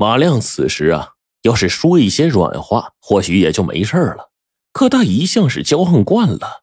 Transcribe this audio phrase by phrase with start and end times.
[0.00, 1.10] 马亮此时啊，
[1.42, 4.30] 要是说一些软话，或许也就没事了。
[4.72, 6.62] 可他一向是骄横惯了，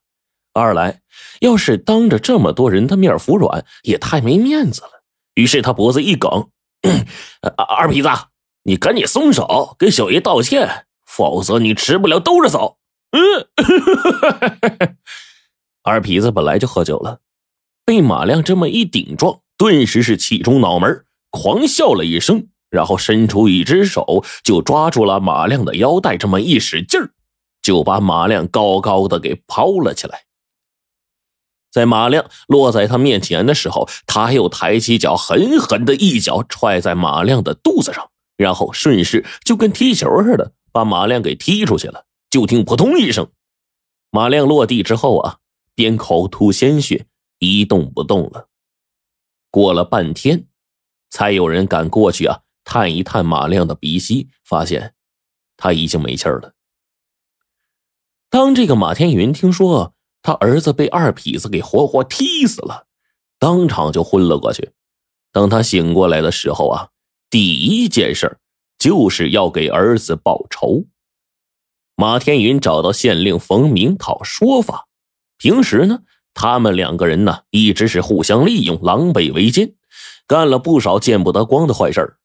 [0.54, 1.02] 二来
[1.42, 5.04] 要是当着这么多人的面服软，也太没面子了。
[5.36, 6.50] 于是他脖子一梗
[7.70, 8.10] ：“二痞子，
[8.64, 12.80] 你赶紧松手，给小爷道歉，否则你吃不了兜着走。”
[13.14, 13.48] 嗯，
[15.84, 17.20] 二痞子本来就喝酒了，
[17.86, 27.12] 被马亮这么一顶撞，顿时是气冲脑门，狂笑了一声，然后伸出一只手就抓住了马亮的腰带，这么一使劲儿。
[27.62, 30.24] 就把马亮高高的给抛了起来，
[31.70, 42.06] 在马亮落在他面前的时候，他又抬起脚，狠狠的一脚踹在马亮的肚子上，然后顺势就跟踢球似的把马亮给踢出去了。
[42.30, 43.30] 就听扑通一声，
[44.12, 45.38] 马亮落地之后啊，
[45.76, 47.06] 便口吐鲜血，
[47.40, 48.48] 一动不动了。
[49.52, 50.46] 过了半天，
[51.10, 52.40] 才有人敢过去啊，
[52.70, 54.94] 探一探马亮的鼻息，发现
[55.56, 56.52] 他已经没气儿了。
[58.30, 62.86] 当这个马天云听说他儿子被二痞子给活活踢死了，
[63.40, 64.74] 当场就昏了过去。
[65.32, 66.90] 等他醒过来的时候啊，
[67.30, 68.38] 第一件事
[68.78, 70.88] 就是要给儿子报仇。
[71.96, 74.88] 马天云找到县令冯明讨说法。
[75.38, 76.00] 平时呢，
[76.34, 79.76] 他们两个人呢一直是互相利用，狼狈为奸，
[80.28, 82.18] 干了不少见不得光的坏事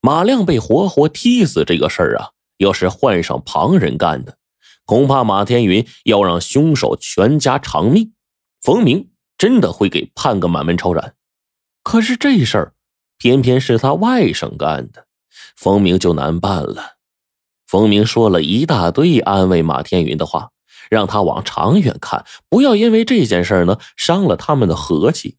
[0.00, 4.38] 马亮被活活踢死这个事儿啊，要是换上旁人干的。
[4.84, 8.14] 恐怕马天云要让凶手全家偿命，
[8.62, 11.14] 冯明真的会给判个满门抄斩。
[11.82, 12.74] 可是这事儿
[13.18, 15.06] 偏偏是他外甥干的，
[15.56, 16.96] 冯明就难办了。
[17.66, 20.52] 冯明说了一大堆安慰马天云的话，
[20.88, 25.36] 让他往长远看，不要因为这件事呢伤了他们的和气。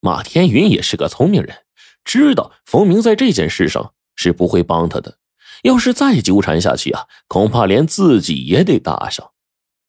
[0.00, 1.61] 马天云也是个聪明人，
[2.04, 5.18] 知道冯明在这件事上是不会帮他的。
[5.62, 9.30] 要是再纠缠下去啊，恐怕连自己也得搭上。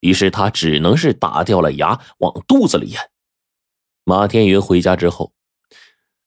[0.01, 3.09] 于是他只能是打掉了牙，往肚子里咽。
[4.03, 5.33] 马天云回家之后，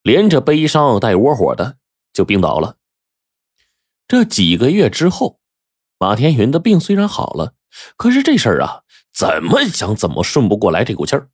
[0.01, 1.77] 连着悲伤带窝火的
[2.11, 2.77] 就病倒了。
[4.07, 5.39] 这几个月之后，
[5.99, 7.53] 马天云的病虽然好了，
[7.95, 8.81] 可是这事儿啊，
[9.13, 11.29] 怎么想怎么顺不过来这股气儿。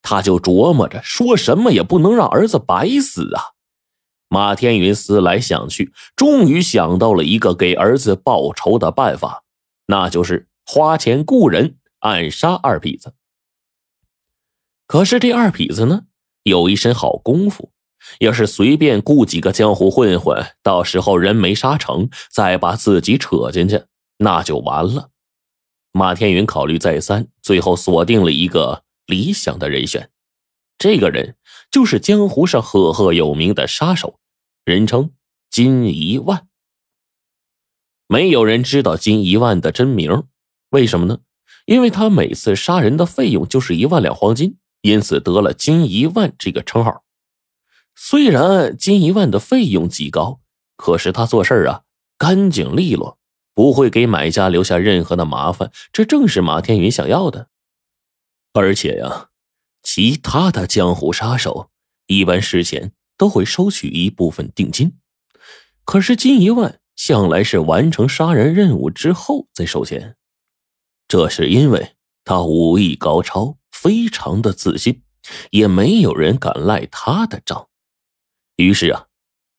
[0.00, 3.51] 他就琢磨着说什么也不能让儿子白死啊。
[4.32, 9.44] 马天云思来想去，终于想到了一个给儿子报仇的办法，
[9.88, 13.12] 那就是花钱雇人暗杀二痞子。
[14.86, 16.04] 可是这二痞子呢，
[16.44, 17.72] 有一身好功夫，
[18.20, 23.82] 要是随便雇几个江湖混混，到时候人没杀成，再把自己扯进去，
[24.16, 25.10] 那就完了。
[25.92, 30.08] 马天云考虑再三，最后锁定了一个理想的人选，
[30.78, 31.36] 这个人
[31.70, 34.20] 就是江湖上赫赫有名的杀手。
[34.64, 35.10] 人称
[35.50, 36.46] 金一万，
[38.06, 40.28] 没有人知道金一万的真名，
[40.70, 41.18] 为什么呢？
[41.66, 47.04] 因为他每次杀人的费用就是一万两黄金，因此得了金一万这个称号。
[47.96, 50.40] 虽然金一万的费用极高，
[50.76, 51.82] 可是他做事啊
[52.16, 53.18] 干净利落，
[53.54, 57.48] 不会给买家留下任何的麻烦，这正是马天云想要的。
[58.52, 59.30] 而且呀，
[59.82, 61.70] 其他的江湖杀手
[62.06, 62.92] 一般事前。
[63.22, 64.98] 都会收取一部分定金，
[65.84, 70.16] 可是金一万向来是完成杀人任务之后再收钱，
[71.06, 71.92] 这是因为
[72.24, 75.04] 他武艺高超，非常的自信，
[75.52, 77.68] 也没有人敢赖他的账。
[78.56, 79.06] 于是啊，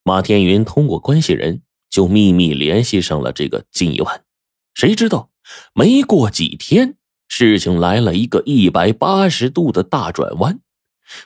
[0.03, 4.25] 马天云通过关系人就秘密联系上了这个金一万。
[4.73, 5.31] 谁知道
[5.73, 6.97] 没过几天，
[7.29, 10.59] 事情来了一个一百八十度的大转弯。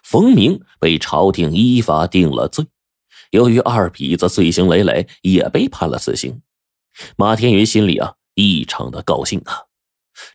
[0.03, 2.65] 冯明被朝廷依法定了罪，
[3.31, 6.41] 由于二痞子罪行累累，也被判了死刑。
[7.15, 9.65] 马天云心里啊异常的高兴啊，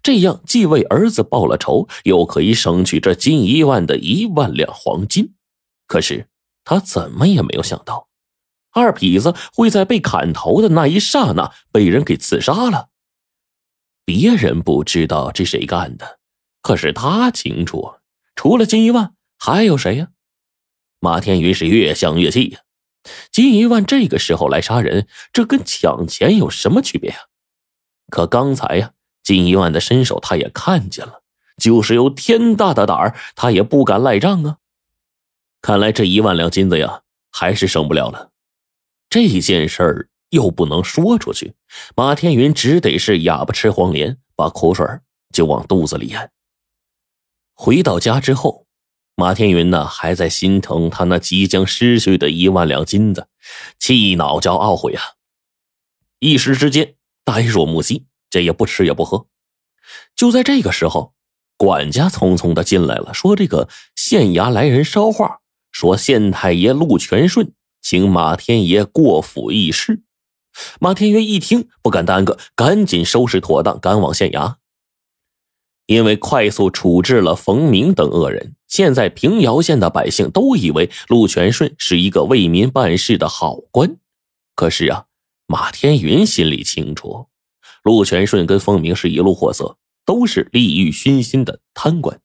[0.03, 5.35] 这样既为儿子报了仇，又可以省去这金一万的一万两黄金。
[5.87, 6.29] 可是
[6.65, 8.09] 他怎么也没有想到，
[8.71, 12.91] 二痞子会在被砍头的那一刹那被人给刺杀了。
[14.05, 16.19] 别人不知道这谁干的，
[16.61, 17.95] 可是他清楚，
[18.37, 19.15] 除了金一万。
[19.45, 20.07] 还有谁呀？
[21.01, 22.61] 马天云是越想越气呀！
[23.33, 27.17] 金一万这个时候来杀人，这跟抢钱有什么区别呀？
[28.09, 28.93] 可刚才呀，
[29.25, 31.23] 金一万的身手他也看见了，
[31.57, 34.59] 就是有天大的胆儿，他也不敢赖账啊！
[35.61, 37.03] 看来这一万两金子呀，
[37.33, 38.31] 还是省不了了。
[39.11, 41.55] 这件事儿又不能说出去，
[41.97, 44.87] 马天云只得是哑巴吃黄连，把苦水
[45.33, 46.31] 就往肚子里咽。
[47.55, 48.69] 回到家之后。
[49.23, 53.29] 马天云呢，还在心疼他那即将失去的一万两金子，
[53.79, 55.01] 气恼叫懊悔啊，
[56.19, 59.29] 一时之间呆若木鸡，这也不吃也不喝。
[60.17, 61.15] 就在这个时候，
[61.57, 65.39] 管家匆匆的进来了，说：“这个县衙来人捎话，
[65.71, 70.03] 说县太爷陆全顺请马天爷过府议事。”
[70.81, 74.57] 马天云一听，不敢耽搁，赶紧收拾妥当，赶往县衙。
[75.87, 83.97] 因为快速处置了冯明等恶人，现在平遥县的百姓都以为陆全顺是一个为民办事的好官。
[84.55, 85.07] 可是啊，
[85.47, 87.27] 马天云心里清楚，
[87.83, 89.77] 陆全顺跟冯明是一路货色，
[90.07, 92.21] 都是利欲熏心的贪官。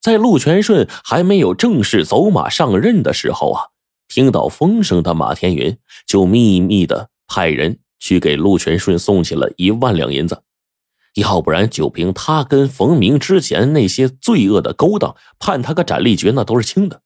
[0.00, 3.62] 在陆全顺还没有正式走马上任的时候啊，
[4.08, 10.42] 听到风声的马天云就秘密的派人去给陆全顺送去了一万两银子。
[11.14, 17.02] 要不然，就凭他跟冯明之前那些罪恶的勾当，判他个斩立决那都是轻的。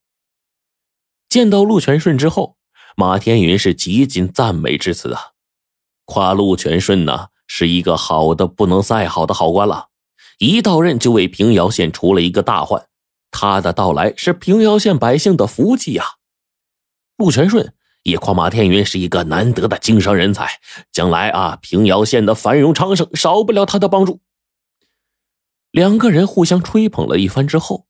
[1.27, 2.57] 见到陆全顺之后，
[2.95, 5.31] 马天云是极尽赞美之词啊，
[6.05, 9.89] 夸陆全顺呢是一个好的不能再好的好官了，
[10.39, 12.87] 一到任就为平遥县除了一个大患，
[13.29, 16.03] 他的到来是平遥县百姓的福气呀。
[17.17, 17.73] 陆全顺。
[18.07, 20.61] 也夸马天云是一个难得的经商人才，
[20.93, 24.21] 将来啊，平遥县的繁荣昌盛少不了他的帮助。
[25.71, 27.85] 两个人互相吹捧了一番之后，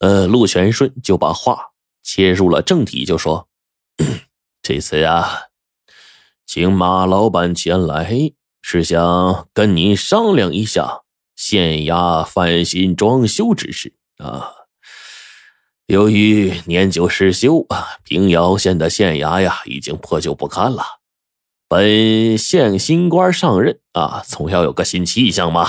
[0.00, 1.70] 呃，陆全顺就把话
[2.02, 3.48] 切入了正题，就说
[4.60, 5.44] ：“这次啊，
[6.44, 11.00] 请马老板前来，是想跟您商量一下
[11.34, 14.52] 县衙翻新装修之事啊。”
[15.86, 20.82] 由于年久失修啊，平遥县的县衙呀已经破旧不堪了。
[21.68, 25.68] 本县新官上任啊，总要有个新气象嘛。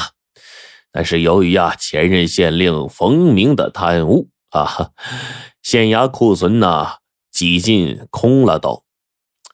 [0.93, 4.91] 但是由于啊前任县令冯明的贪污啊，
[5.61, 6.87] 县衙库存呢
[7.29, 8.83] 几近空了都。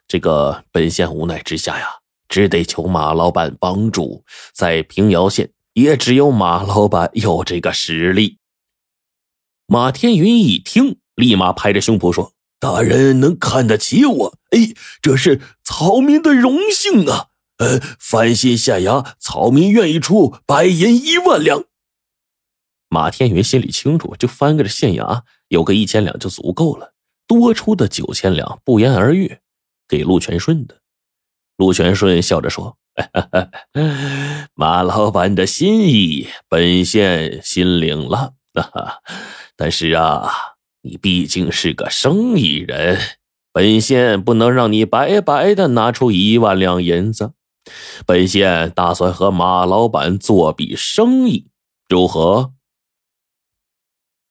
[0.07, 1.87] 这个本县无奈之下呀，
[2.29, 4.23] 只得求马老板帮助。
[4.53, 8.37] 在平遥县，也只有马老板有这个实力。
[9.71, 17.27] 马天云一听，立马拍着胸脯说：“大人能看得起我，哎，这是草民的荣幸啊！
[17.55, 21.63] 呃，翻新县衙，草民愿意出白银一万两。”
[22.91, 26.91] 马天云心里清楚，就翻个这县衙，有个一千两就足够了，
[27.25, 29.37] 多出的九千两不言而喻，
[29.87, 30.81] 给陆全顺的。
[31.55, 32.75] 陆全顺笑着说
[34.53, 39.01] ：“马老板的心意，本县心领了。”哈哈。
[39.55, 40.31] 但是啊，
[40.81, 42.99] 你毕竟是个生意人，
[43.53, 47.33] 本县不能让你白白的拿出一万两银子。
[48.05, 51.47] 本县打算和马老板做笔生意，
[51.87, 52.53] 如何？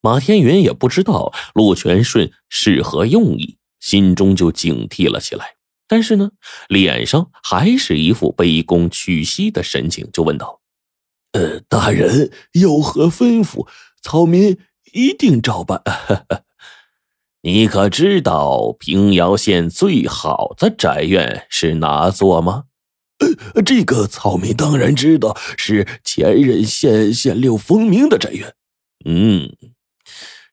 [0.01, 5.57] 马天云也不知道陆全顺是何用意，心中就警惕了起来。
[5.87, 6.31] 但是呢，
[6.69, 10.61] 脸上还是一副卑躬屈膝的神情，就问道
[11.33, 13.69] ：“呃，大人有何吩咐？
[14.03, 14.59] 草民。”
[14.93, 15.81] 一定照办。
[17.43, 22.65] 你可知道平遥县最好的宅院是哪座吗？
[23.55, 28.53] 呃，这个草民当然知道，是前任县县令冯明的宅院。
[29.05, 29.55] 嗯，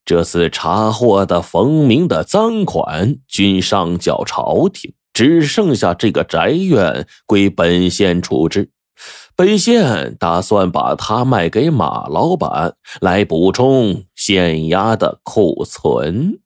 [0.06, 8.70] 这次查获的冯明的赃款均上缴朝廷，只剩下这个宅院归本县处置。
[9.38, 16.40] 本县打算把它卖给马老板，来补充县衙的库存。